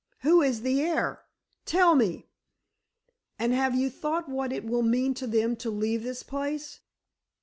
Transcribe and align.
Who 0.21 0.41
is 0.41 0.63
the 0.63 0.81
heir? 0.81 1.21
Tell 1.63 1.93
me!" 1.93 2.25
"And 3.37 3.53
have 3.53 3.75
you 3.75 3.91
thought 3.91 4.27
what 4.27 4.51
it 4.51 4.65
will 4.65 4.81
mean 4.81 5.13
to 5.13 5.27
them 5.27 5.55
to 5.57 5.69
leave 5.69 6.01
this 6.01 6.23
place? 6.23 6.79